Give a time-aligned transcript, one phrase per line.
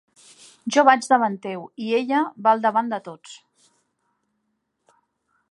[0.75, 3.37] Jo vaig davant teu, i ella va al davant de tots.